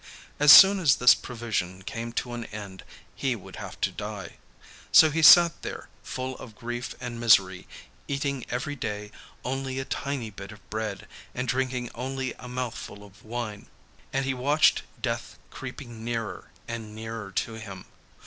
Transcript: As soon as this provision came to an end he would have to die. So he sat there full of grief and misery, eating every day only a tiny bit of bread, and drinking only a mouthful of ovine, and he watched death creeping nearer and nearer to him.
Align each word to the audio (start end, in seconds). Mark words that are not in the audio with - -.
As 0.39 0.51
soon 0.51 0.79
as 0.79 0.95
this 0.95 1.13
provision 1.13 1.83
came 1.83 2.11
to 2.13 2.33
an 2.33 2.45
end 2.45 2.83
he 3.15 3.35
would 3.35 3.57
have 3.57 3.79
to 3.81 3.91
die. 3.91 4.37
So 4.91 5.11
he 5.11 5.21
sat 5.21 5.61
there 5.61 5.89
full 6.01 6.35
of 6.39 6.55
grief 6.55 6.95
and 6.99 7.19
misery, 7.19 7.67
eating 8.07 8.43
every 8.49 8.75
day 8.75 9.11
only 9.45 9.77
a 9.77 9.85
tiny 9.85 10.31
bit 10.31 10.51
of 10.51 10.67
bread, 10.71 11.07
and 11.35 11.47
drinking 11.47 11.91
only 11.93 12.33
a 12.39 12.47
mouthful 12.47 13.03
of 13.03 13.23
ovine, 13.23 13.67
and 14.11 14.25
he 14.25 14.33
watched 14.33 14.81
death 14.99 15.37
creeping 15.51 16.03
nearer 16.03 16.49
and 16.67 16.95
nearer 16.95 17.31
to 17.33 17.53
him. 17.59 17.85